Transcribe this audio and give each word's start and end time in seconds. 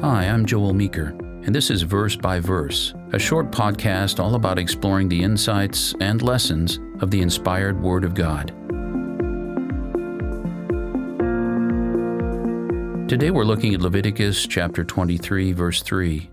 Hi, 0.00 0.24
I'm 0.24 0.44
Joel 0.44 0.74
Meeker, 0.74 1.16
and 1.44 1.54
this 1.54 1.70
is 1.70 1.82
Verse 1.82 2.16
by 2.16 2.40
Verse, 2.40 2.92
a 3.12 3.18
short 3.18 3.52
podcast 3.52 4.18
all 4.18 4.34
about 4.34 4.58
exploring 4.58 5.08
the 5.08 5.22
insights 5.22 5.94
and 6.00 6.20
lessons 6.20 6.80
of 7.00 7.12
the 7.12 7.22
inspired 7.22 7.80
Word 7.80 8.04
of 8.04 8.12
God. 8.12 8.48
Today 13.08 13.30
we're 13.30 13.44
looking 13.44 13.72
at 13.72 13.80
Leviticus 13.80 14.46
chapter 14.48 14.82
23, 14.82 15.52
verse 15.52 15.80
3, 15.80 16.28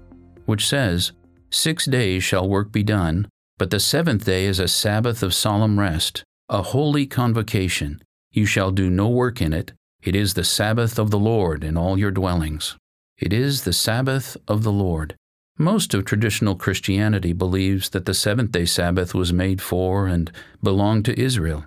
which 0.46 0.68
says, 0.68 1.12
Six 1.52 1.86
days 1.86 2.23
shall 2.23 2.50
work 2.50 2.71
be 2.71 2.84
done, 2.84 3.30
but 3.59 3.70
the 3.70 3.80
seventh 3.80 4.25
day 4.25 4.46
is 4.46 4.59
a 4.59 4.68
Sabbath 4.68 5.21
of 5.21 5.36
solemn 5.36 5.80
rest, 5.80 6.23
a 6.50 6.64
holy 6.64 7.05
convocation. 7.05 8.02
You 8.32 8.48
shall 8.48 8.71
do 8.71 8.89
no 8.89 9.07
work 9.07 9.39
in 9.39 9.54
it. 9.54 9.73
It 10.02 10.16
is 10.16 10.34
the 10.34 10.43
Sabbath 10.43 10.98
of 10.98 11.12
the 11.12 11.20
Lord 11.20 11.64
in 11.64 11.78
all 11.78 11.98
your 11.98 12.12
dwellings. 12.12 12.75
It 13.22 13.34
is 13.34 13.64
the 13.64 13.74
Sabbath 13.74 14.36
of 14.48 14.64
the 14.64 14.72
Lord. 14.72 15.16
Most 15.55 15.94
of 15.94 16.05
traditional 16.05 16.55
Christianity 16.55 17.34
believes 17.34 17.90
that 17.90 18.08
the 18.08 18.16
seventh 18.16 18.52
day 18.52 18.66
Sabbath 18.66 19.14
was 19.14 19.32
made 19.32 19.62
for 19.62 20.08
and 20.08 20.32
belonged 20.64 21.05
to 21.05 21.20
Israel. 21.22 21.64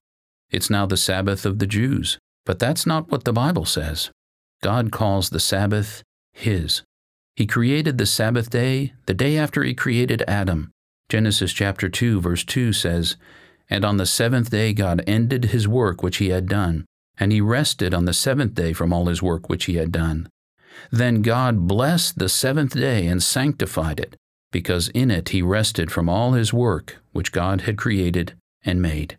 It's 0.50 0.68
now 0.68 0.84
the 0.84 0.96
Sabbath 0.96 1.46
of 1.46 1.60
the 1.60 1.68
Jews, 1.68 2.18
but 2.44 2.58
that's 2.58 2.86
not 2.86 3.12
what 3.12 3.22
the 3.22 3.32
Bible 3.32 3.64
says. 3.64 4.10
God 4.64 4.90
calls 4.90 5.30
the 5.30 5.38
Sabbath 5.38 6.02
His. 6.32 6.82
He 7.36 7.46
created 7.46 7.98
the 7.98 8.06
Sabbath 8.06 8.50
day 8.50 8.92
the 9.06 9.14
day 9.14 9.38
after 9.38 9.62
He 9.62 9.74
created 9.74 10.24
Adam. 10.26 10.72
Genesis 11.08 11.52
chapter 11.52 11.88
2, 11.88 12.20
verse 12.20 12.42
2 12.42 12.72
says, 12.72 13.16
And 13.70 13.84
on 13.84 13.98
the 13.98 14.06
seventh 14.06 14.50
day 14.50 14.72
God 14.72 15.04
ended 15.06 15.46
His 15.46 15.68
work 15.68 16.02
which 16.02 16.16
He 16.16 16.30
had 16.30 16.48
done, 16.48 16.84
and 17.16 17.30
He 17.30 17.40
rested 17.40 17.94
on 17.94 18.06
the 18.06 18.12
seventh 18.12 18.54
day 18.54 18.72
from 18.72 18.92
all 18.92 19.06
His 19.06 19.22
work 19.22 19.48
which 19.48 19.66
He 19.66 19.76
had 19.76 19.92
done. 19.92 20.28
Then 20.90 21.22
God 21.22 21.66
blessed 21.66 22.18
the 22.18 22.28
seventh 22.28 22.74
day 22.74 23.06
and 23.06 23.22
sanctified 23.22 24.00
it, 24.00 24.16
because 24.52 24.88
in 24.88 25.10
it 25.10 25.30
he 25.30 25.42
rested 25.42 25.90
from 25.90 26.08
all 26.08 26.32
his 26.32 26.52
work 26.52 26.98
which 27.12 27.32
God 27.32 27.62
had 27.62 27.76
created 27.76 28.34
and 28.64 28.80
made. 28.80 29.16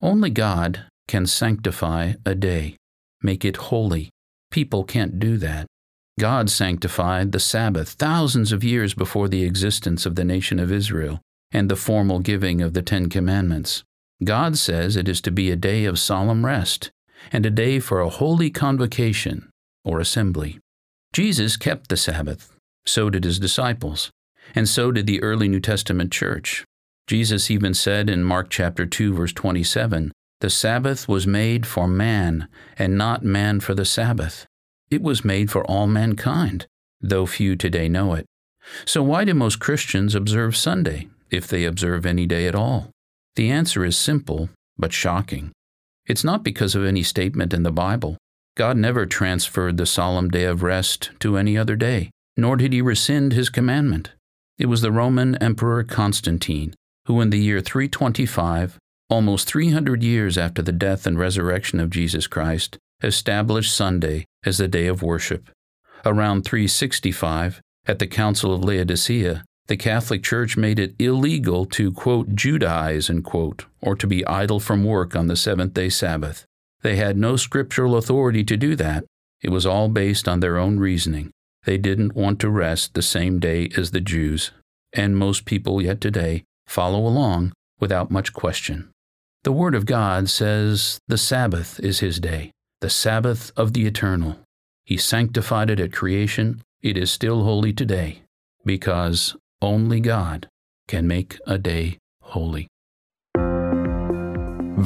Only 0.00 0.30
God 0.30 0.84
can 1.08 1.26
sanctify 1.26 2.14
a 2.24 2.34
day, 2.34 2.76
make 3.22 3.44
it 3.44 3.56
holy. 3.56 4.10
People 4.50 4.84
can't 4.84 5.18
do 5.18 5.36
that. 5.38 5.66
God 6.18 6.48
sanctified 6.48 7.32
the 7.32 7.40
Sabbath 7.40 7.90
thousands 7.90 8.50
of 8.50 8.64
years 8.64 8.94
before 8.94 9.28
the 9.28 9.44
existence 9.44 10.06
of 10.06 10.14
the 10.14 10.24
nation 10.24 10.58
of 10.58 10.72
Israel 10.72 11.20
and 11.52 11.70
the 11.70 11.76
formal 11.76 12.20
giving 12.20 12.62
of 12.62 12.72
the 12.72 12.82
Ten 12.82 13.08
Commandments. 13.08 13.84
God 14.24 14.56
says 14.56 14.96
it 14.96 15.08
is 15.08 15.20
to 15.22 15.30
be 15.30 15.50
a 15.50 15.56
day 15.56 15.84
of 15.84 15.98
solemn 15.98 16.46
rest 16.46 16.90
and 17.32 17.44
a 17.44 17.50
day 17.50 17.80
for 17.80 18.00
a 18.00 18.08
holy 18.08 18.50
convocation 18.50 19.50
or 19.84 20.00
assembly. 20.00 20.58
Jesus 21.12 21.56
kept 21.56 21.88
the 21.88 21.96
Sabbath. 21.96 22.52
So 22.86 23.10
did 23.10 23.24
his 23.24 23.38
disciples. 23.38 24.10
And 24.54 24.68
so 24.68 24.92
did 24.92 25.06
the 25.06 25.22
early 25.22 25.48
New 25.48 25.60
Testament 25.60 26.12
church. 26.12 26.64
Jesus 27.06 27.50
even 27.50 27.74
said 27.74 28.10
in 28.10 28.24
Mark 28.24 28.48
chapter 28.50 28.86
2 28.86 29.14
verse 29.14 29.32
27, 29.32 30.12
"The 30.40 30.50
Sabbath 30.50 31.08
was 31.08 31.26
made 31.26 31.66
for 31.66 31.88
man, 31.88 32.48
and 32.78 32.98
not 32.98 33.24
man 33.24 33.60
for 33.60 33.74
the 33.74 33.84
Sabbath. 33.84 34.46
It 34.90 35.02
was 35.02 35.24
made 35.24 35.50
for 35.50 35.64
all 35.64 35.86
mankind, 35.86 36.66
though 37.00 37.26
few 37.26 37.56
today 37.56 37.88
know 37.88 38.14
it." 38.14 38.26
So 38.84 39.02
why 39.02 39.24
do 39.24 39.34
most 39.34 39.58
Christians 39.58 40.14
observe 40.14 40.56
Sunday, 40.56 41.08
if 41.30 41.46
they 41.46 41.64
observe 41.64 42.04
any 42.04 42.26
day 42.26 42.46
at 42.46 42.54
all? 42.54 42.90
The 43.36 43.50
answer 43.50 43.84
is 43.84 43.96
simple 43.96 44.50
but 44.78 44.92
shocking. 44.92 45.52
It's 46.06 46.24
not 46.24 46.44
because 46.44 46.74
of 46.74 46.84
any 46.84 47.02
statement 47.02 47.52
in 47.54 47.62
the 47.62 47.72
Bible. 47.72 48.16
God 48.56 48.76
never 48.76 49.06
transferred 49.06 49.76
the 49.76 49.86
solemn 49.86 50.28
day 50.28 50.44
of 50.44 50.62
rest 50.64 51.10
to 51.20 51.36
any 51.36 51.56
other 51.56 51.76
day, 51.76 52.10
nor 52.36 52.56
did 52.56 52.72
he 52.72 52.82
rescind 52.82 53.32
his 53.32 53.48
commandment. 53.48 54.10
It 54.58 54.66
was 54.66 54.80
the 54.80 54.90
Roman 54.90 55.36
Emperor 55.36 55.84
Constantine 55.84 56.74
who, 57.06 57.20
in 57.20 57.30
the 57.30 57.38
year 57.38 57.60
325, 57.60 58.78
almost 59.08 59.48
300 59.48 60.02
years 60.02 60.36
after 60.36 60.60
the 60.60 60.72
death 60.72 61.06
and 61.06 61.18
resurrection 61.18 61.80
of 61.80 61.90
Jesus 61.90 62.26
Christ, 62.26 62.78
established 63.02 63.74
Sunday 63.74 64.24
as 64.44 64.58
the 64.58 64.68
day 64.68 64.86
of 64.86 65.02
worship. 65.02 65.48
Around 66.04 66.44
365, 66.44 67.60
at 67.86 67.98
the 67.98 68.06
Council 68.06 68.52
of 68.52 68.64
Laodicea, 68.64 69.44
the 69.68 69.76
Catholic 69.76 70.22
Church 70.22 70.56
made 70.56 70.78
it 70.78 70.94
illegal 70.98 71.64
to, 71.66 71.92
quote, 71.92 72.34
Judaize, 72.34 73.08
and 73.08 73.24
quote, 73.24 73.66
or 73.80 73.94
to 73.96 74.06
be 74.06 74.26
idle 74.26 74.60
from 74.60 74.84
work 74.84 75.14
on 75.14 75.28
the 75.28 75.36
seventh 75.36 75.74
day 75.74 75.88
Sabbath. 75.88 76.44
They 76.86 76.94
had 76.94 77.16
no 77.16 77.34
scriptural 77.34 77.96
authority 77.96 78.44
to 78.44 78.56
do 78.56 78.76
that. 78.76 79.02
It 79.42 79.50
was 79.50 79.66
all 79.66 79.88
based 79.88 80.28
on 80.28 80.38
their 80.38 80.56
own 80.56 80.78
reasoning. 80.78 81.32
They 81.64 81.78
didn't 81.78 82.14
want 82.14 82.38
to 82.38 82.48
rest 82.48 82.94
the 82.94 83.02
same 83.02 83.40
day 83.40 83.70
as 83.76 83.90
the 83.90 84.00
Jews, 84.00 84.52
and 84.92 85.16
most 85.16 85.46
people 85.46 85.82
yet 85.82 86.00
today 86.00 86.44
follow 86.68 87.00
along 87.00 87.54
without 87.80 88.12
much 88.12 88.32
question. 88.32 88.88
The 89.42 89.50
Word 89.50 89.74
of 89.74 89.84
God 89.84 90.30
says 90.30 91.00
the 91.08 91.18
Sabbath 91.18 91.80
is 91.80 91.98
His 91.98 92.20
day, 92.20 92.52
the 92.80 92.88
Sabbath 92.88 93.50
of 93.56 93.72
the 93.72 93.84
eternal. 93.84 94.38
He 94.84 94.96
sanctified 94.96 95.70
it 95.70 95.80
at 95.80 95.92
creation. 95.92 96.62
It 96.82 96.96
is 96.96 97.10
still 97.10 97.42
holy 97.42 97.72
today, 97.72 98.22
because 98.64 99.34
only 99.60 99.98
God 99.98 100.46
can 100.86 101.08
make 101.08 101.36
a 101.48 101.58
day 101.58 101.98
holy. 102.22 102.68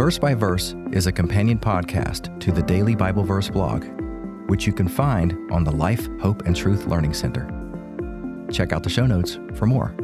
Verse 0.01 0.19
by 0.19 0.35
Verse 0.35 0.75
is 0.93 1.07
a 1.07 1.13
companion 1.13 1.59
podcast 1.59 2.41
to 2.41 2.53
the 2.53 2.63
Daily 2.63 2.95
Bible 2.95 3.23
Verse 3.23 3.51
blog, 3.51 3.85
which 4.49 4.67
you 4.67 4.73
can 4.73 4.89
find 4.89 5.37
on 5.53 5.63
the 5.63 5.71
Life, 5.71 6.09
Hope, 6.23 6.47
and 6.47 6.57
Truth 6.57 6.87
Learning 6.87 7.13
Center. 7.13 7.47
Check 8.51 8.73
out 8.73 8.83
the 8.83 8.89
show 8.89 9.05
notes 9.05 9.39
for 9.57 9.67
more. 9.67 9.95